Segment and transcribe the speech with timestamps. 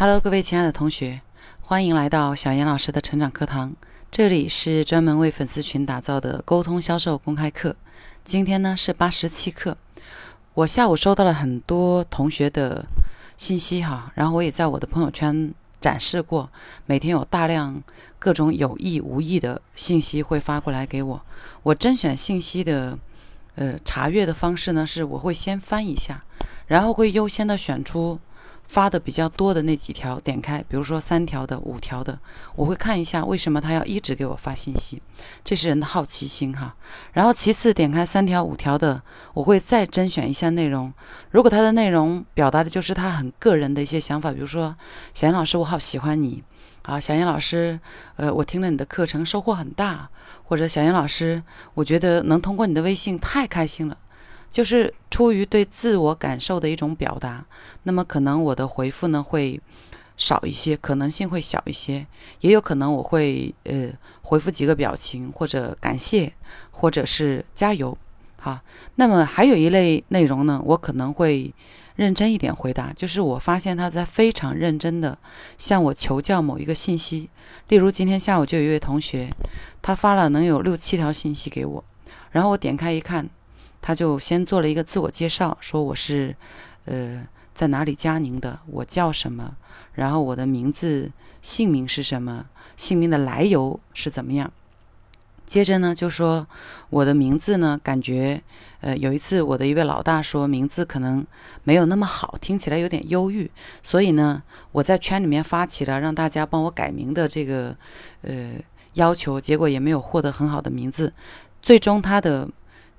[0.00, 1.20] Hello，各位亲爱的同学，
[1.60, 3.76] 欢迎来到小严老师的成长课堂。
[4.10, 7.76] 这里是专门为粉丝群打造的沟通销售公开课。
[8.24, 9.76] 今天呢是八十七课。
[10.54, 12.86] 我下午收到了很多同学的
[13.36, 15.52] 信息哈，然后我也在我的朋友圈
[15.82, 16.48] 展示过，
[16.86, 17.82] 每天有大量
[18.18, 21.22] 各种有意无意的信息会发过来给我。
[21.62, 22.98] 我甄选信息的
[23.56, 26.24] 呃查阅的方式呢，是我会先翻一下，
[26.68, 28.18] 然后会优先的选出。
[28.70, 32.16] 发的比较多的那几条，点开，比如说三条的、五条的，
[32.54, 35.02] 我会看一下为什么他要一直给我发信息，
[35.42, 36.76] 这是人的好奇心哈。
[37.12, 39.02] 然后其次点开三条、五条的，
[39.34, 40.92] 我会再甄选一下内容。
[41.32, 44.76] 如果他的内容表达的就是他很个人的一些想法，比如说
[45.14, 46.44] 小严老师，我好喜欢你
[46.82, 47.80] 啊，小严老师，
[48.14, 50.08] 呃，我听了你的课程收获很大，
[50.44, 51.42] 或者小严老师，
[51.74, 53.98] 我觉得能通过你的微信太开心了。
[54.50, 57.44] 就是出于对自我感受的一种表达，
[57.84, 59.60] 那么可能我的回复呢会
[60.16, 62.06] 少一些，可能性会小一些，
[62.40, 63.90] 也有可能我会呃
[64.22, 66.32] 回复几个表情或者感谢
[66.72, 67.96] 或者是加油，
[68.38, 68.58] 好，
[68.96, 71.54] 那么还有一类内容呢，我可能会
[71.94, 75.16] 认真一点回答，就是我发现他在非常认真的
[75.58, 77.30] 向我求教某一个信息，
[77.68, 79.30] 例如今天下午就有一位同学，
[79.80, 81.84] 他发了能有六七条信息给我，
[82.32, 83.28] 然后我点开一看。
[83.82, 86.36] 他就先做了一个自我介绍，说我是，
[86.84, 89.56] 呃，在哪里加您的，我叫什么，
[89.94, 94.52] 然后我的名字、姓名是什么，姓名的来由是怎么样。
[95.46, 96.46] 接着呢，就说
[96.90, 98.42] 我的名字呢，感觉，
[98.82, 101.26] 呃，有一次我的一位老大说名字可能
[101.64, 103.50] 没有那么好，听起来有点忧郁，
[103.82, 104.42] 所以呢，
[104.72, 107.76] 我在圈里面发起了让大家帮我改名的这个，
[108.22, 108.52] 呃，
[108.92, 111.12] 要求，结果也没有获得很好的名字，
[111.62, 112.48] 最终他的。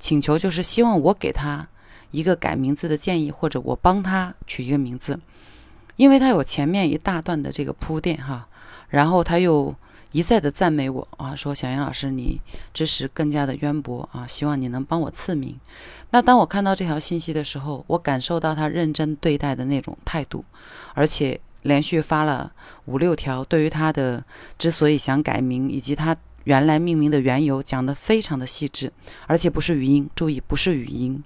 [0.02, 1.66] 请求就是希望我给他
[2.10, 5.18] 一个改名字的建议，或者我帮他取一个名字，
[5.96, 8.48] 因为他有前面一大段的这个铺垫哈，
[8.90, 9.74] 然后他又
[10.12, 12.42] 一再的赞美我啊，说小杨老师你
[12.74, 15.56] 知识更加的渊博啊，希望你能帮我赐名。
[16.10, 20.44] 那当我看到这条信息的时候，我感受到他认真对待的那种态度，
[20.96, 22.52] 而且连续发了
[22.86, 24.22] 五六条，对于他的
[24.58, 26.18] 之所以想改名以及他。
[26.46, 28.92] 原来命名的缘由讲得非常的细致，
[29.28, 31.24] 而且不是语音，注意不是语音。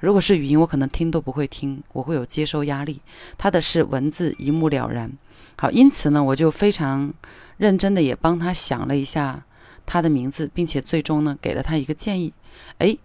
[0.00, 3.00] 如果是语音，我可能听都不会听，我会有接收压力。
[3.36, 5.10] 他的是文字，一目了然。
[5.56, 7.12] 好，因此呢，我就非常
[7.56, 9.42] 认真的也帮他想了一下
[9.86, 12.32] 他的名字，并且最终呢给了他一个建议。
[12.78, 12.96] 哎，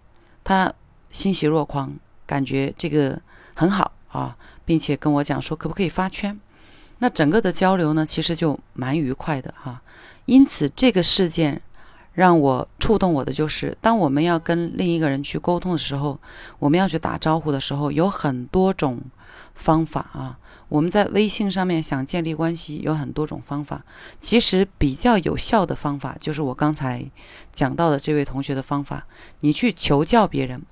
[0.44, 0.72] 他
[1.10, 3.20] 欣喜若狂，感觉这个
[3.54, 6.38] 很好啊，并且跟我讲说可不可以发圈。
[6.98, 9.82] 那整个的交流呢，其实就蛮愉快的哈。
[10.26, 11.60] 因此，这个事件
[12.12, 16.18] 让我触动我的就是，当我们要跟另一个人去沟通的时候，
[16.58, 19.00] 我们要去打招呼的时候，有很多种
[19.54, 20.38] 方法啊。
[20.68, 23.84] 我们在微信上面想建立关系，有很多种方法。
[24.18, 27.04] 其实比较有效的方法，就是我刚才
[27.52, 29.06] 讲到的这位同学的方法。
[29.40, 30.62] 你去求教别人，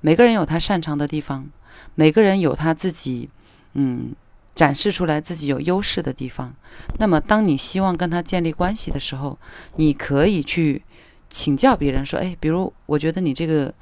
[0.00, 1.48] 每个人有他擅长的地方，
[1.94, 3.28] 每个人有他自己，
[3.74, 4.14] 嗯。
[4.54, 6.54] 展示出来自己有优势的地方。
[6.98, 9.38] 那么，当你希望跟他建立关系的时候，
[9.76, 10.82] 你可以去
[11.30, 13.72] 请教别人说：“哎，比如我觉得你这个，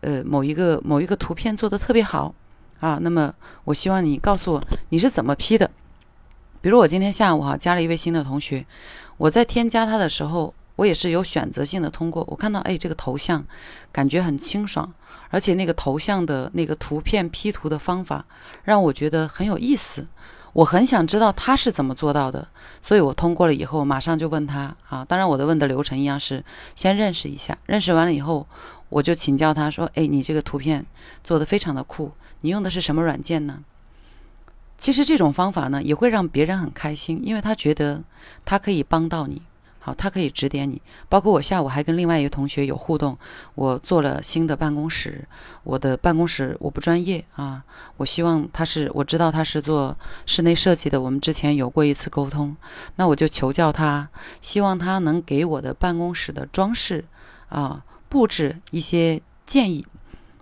[0.00, 2.34] 呃，某一个某一个图片做的特别好
[2.80, 2.98] 啊。
[3.00, 5.70] 那么，我希望你告诉我你是怎么 P 的。
[6.60, 8.66] 比如我今天下午哈加了一位新的同学，
[9.16, 12.24] 我在添加他的时候，我也是有选择性的通过。
[12.28, 13.44] 我看到哎，这个头像
[13.92, 14.90] 感觉很清爽，
[15.28, 18.24] 而且那个头像的那个图片 P 图的方法
[18.64, 20.06] 让我觉得很有意思。”
[20.52, 22.48] 我很想知道他是怎么做到的，
[22.80, 25.04] 所以我通过了以后，马上就问他啊。
[25.04, 26.42] 当然，我的问的流程一样是
[26.74, 28.44] 先认识一下，认识完了以后，
[28.88, 30.84] 我就请教他说：“哎，你这个图片
[31.22, 33.60] 做的非常的酷，你用的是什么软件呢？”
[34.76, 38.02] 其实这种方法呢，也会让别人很开心，因为他觉得
[38.44, 39.42] 他可以帮到你。
[39.94, 43.16] 他可以指点你，包括我下午还跟另外一个同学有互动。
[43.54, 45.26] 我做了新的办公室，
[45.64, 47.62] 我的办公室我不专业啊，
[47.96, 49.96] 我希望他是，我知道他是做
[50.26, 52.56] 室内设计的，我们之前有过一次沟通，
[52.96, 54.08] 那我就求教他，
[54.40, 57.04] 希望他能给我的办公室的装饰
[57.48, 59.86] 啊布置一些建议。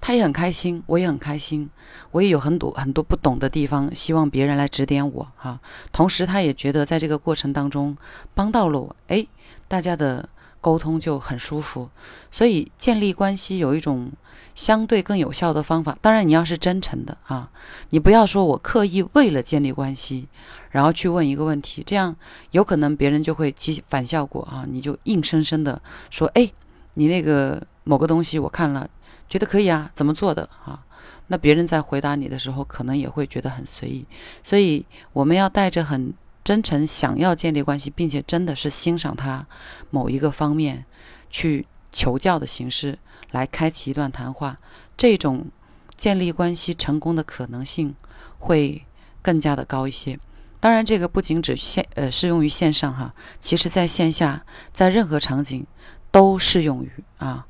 [0.00, 1.68] 他也很开心，我也很开心，
[2.12, 5.60] 我也有很多很多不懂的地方，希望别人来指点我哈。
[5.92, 7.96] 同时，他也觉得在这个过程当中
[8.34, 9.26] 帮到了我，哎，
[9.66, 10.28] 大家的
[10.60, 11.90] 沟通就很舒服。
[12.30, 14.10] 所以，建立关系有一种
[14.54, 15.96] 相对更有效的方法。
[16.00, 17.50] 当然，你要是真诚的啊，
[17.90, 20.28] 你不要说我刻意为了建立关系，
[20.70, 22.14] 然后去问一个问题，这样
[22.52, 24.64] 有可能别人就会起反效果啊。
[24.68, 25.80] 你就硬生生的
[26.10, 26.50] 说，哎，
[26.94, 28.88] 你那个某个东西我看了。
[29.31, 30.82] 觉得可以啊，怎么做的啊？
[31.26, 34.06] 那别人在回答你的时候，可能也会觉得很随意。
[34.43, 39.46] 所以我们要带着很真诚想要建立关系，并且真的是欣赏他
[39.90, 40.87] 某一个方面，
[41.29, 42.99] 去求教的形式
[43.32, 44.58] 来开启一段谈话，
[44.96, 45.50] 这种
[45.94, 47.94] 建立关系成功的可能性
[48.38, 48.87] 会
[49.20, 50.19] 更加的高一些。
[50.58, 55.67] 当然，这个不仅只线呃适用于线上哈，其实在线下，在任何场景
[56.11, 57.44] 都适用于啊。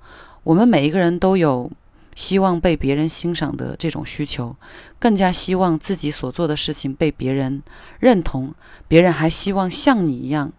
[0.45, 1.71] 我们每一个人都有
[2.15, 4.57] 希望被别人欣赏的这种需求，
[4.99, 7.63] 更加希望自己所做的事情被别人
[8.01, 8.55] 认同，
[8.87, 10.53] 别人还希望像你一样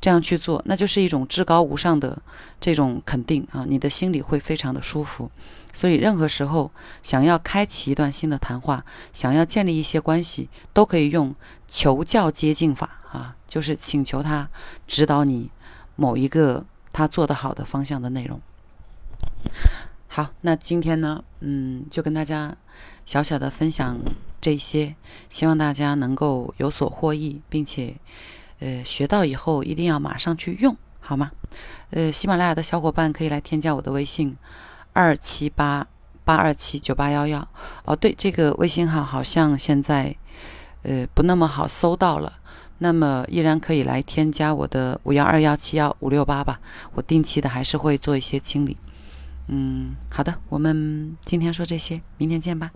[0.00, 2.20] 这样去做，那就是一种至高无上的
[2.60, 5.30] 这种肯定啊，你的心里会非常的舒服。
[5.72, 6.70] 所以，任何时候
[7.02, 11.34] 想要开启一段新的谈话，想要建立一些关系，都可以用
[11.68, 14.48] 求教接近法啊，就是请求他
[14.86, 15.50] 指导你
[15.94, 18.40] 某一个他做得好的方向的内容。
[20.08, 22.56] 好，那今天呢，嗯，就跟大家
[23.04, 23.98] 小小的分享
[24.40, 24.94] 这些，
[25.28, 27.96] 希望大家能够有所获益，并且，
[28.60, 31.32] 呃，学到以后一定要马上去用，好吗？
[31.90, 34.34] 呃，喜马拉雅的小伙伴可以来添加我的微信
[34.94, 35.86] 二七八
[36.24, 37.46] 八二七九八幺幺。
[37.84, 40.16] 哦，对，这个微信号好像现在，
[40.82, 42.38] 呃，不那么好搜到了，
[42.78, 46.58] 那么依然可以来添加我的五幺二幺七幺五六八吧，
[46.94, 48.78] 我定期的还是会做一些清理。
[49.48, 52.72] 嗯，好的，我们今天说这些，明天见吧。